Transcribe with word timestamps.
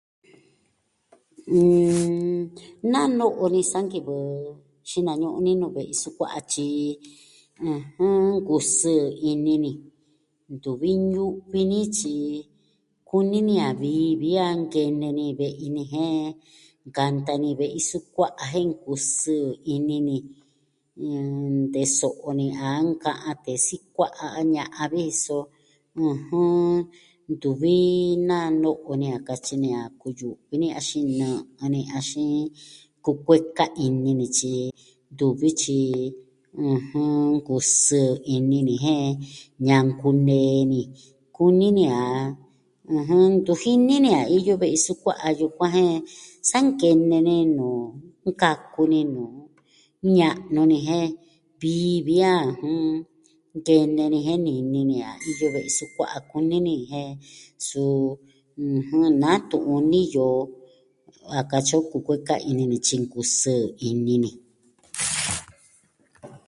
Nn... 1.55 2.43
Na 2.91 3.01
no'o 3.17 3.45
ni 3.53 3.61
sa 3.71 3.79
nkivɨ 3.85 4.15
xinañu'un 4.89 5.43
ni 5.45 5.51
nuu 5.61 5.73
ve'i 5.75 5.93
sukua'a, 6.01 6.39
tyi, 6.51 6.67
ɨjɨn, 7.71 8.19
kusɨɨ 8.47 9.01
ini 9.31 9.53
ni. 9.63 9.71
Ntuvi 10.55 10.89
ñu'vi 11.13 11.61
ni 11.71 11.79
tyi, 11.97 12.15
kuni 13.09 13.39
ni 13.47 13.55
a 13.67 13.69
vi, 13.81 13.91
vi 14.21 14.31
a 14.45 14.47
nkene 14.61 15.07
ni 15.17 15.25
ve'i 15.39 15.65
ni. 15.75 15.83
Jen 15.93 16.27
nkanta 16.89 17.33
ni 17.43 17.49
ve'i 17.59 17.79
sukua'a 17.89 18.43
jen 18.53 18.67
nkusɨɨ 18.71 19.49
ini 19.75 19.97
ni. 20.07 20.17
Nteso'o 21.61 22.29
ni 22.39 22.47
a 22.67 22.69
nka'an 22.89 23.35
tee 23.43 23.59
sikua'a 23.67 24.25
a 24.39 24.41
ña'an 24.53 24.87
vi, 24.93 25.03
so, 25.23 25.37
ɨjɨn, 26.09 26.77
ntuvi 27.33 27.75
naa 28.27 28.47
no'o 28.61 28.91
ni 29.01 29.07
a 29.15 29.17
katyi 29.27 29.55
ni 29.63 29.69
a 29.81 29.83
kuyu'vi 29.99 30.53
ni 30.61 30.67
axin 30.79 31.05
nɨ'ɨ 31.19 31.65
ni, 31.73 31.81
axin 31.97 32.35
kukueka 33.03 33.65
ini 33.85 34.11
ni, 34.19 34.25
tyi, 34.37 34.53
ntuvi 35.13 35.49
tyi, 35.61 35.79
ɨjɨn, 36.69 37.29
kusɨɨ 37.45 38.13
ini 38.35 38.57
ni 38.67 38.73
jen 38.83 39.09
ñankuun 39.67 40.17
nee 40.27 40.61
ni, 40.71 40.81
kuni 41.35 41.67
ni 41.77 41.83
a 42.01 42.01
ɨjɨn, 42.95 43.25
ntu 43.35 43.53
jini 43.61 43.95
ni 44.03 44.09
a 44.19 44.21
iyo 44.35 44.53
ve'i 44.61 44.77
sukua'a 44.85 45.25
a 45.33 45.37
yukuan 45.39 45.71
jen 45.75 45.99
sa 46.49 46.57
nkene 46.65 47.15
ni 47.27 47.35
nuu 47.57 47.83
nkaku 48.27 48.81
ni 48.91 48.99
nuu, 49.13 49.33
ña'nu 50.17 50.61
ni 50.71 50.77
jen 50.87 51.07
vii 51.59 51.95
vi 52.07 52.17
a 52.33 52.33
nkene 53.59 54.03
ni 54.13 54.19
jen 54.27 54.39
nini 54.45 54.79
ni 54.89 54.97
a 55.09 55.11
iyo 55.29 55.45
ve'i 55.55 55.71
sukua'a 55.77 56.15
a 56.21 56.25
kuni 56.29 56.57
ni 56.65 56.73
jen, 56.89 57.11
suu 57.67 57.97
ɨjɨn, 58.77 59.09
natu'un 59.21 59.81
niyo 59.91 60.27
a 61.37 61.39
kayi 61.49 61.73
o 61.79 61.81
kukueka 61.91 62.35
ini 62.49 62.63
ni 62.71 62.77
tyi 62.85 62.95
nkusɨɨ 63.03 63.55
ini 63.89 64.13
ni. 64.23 64.31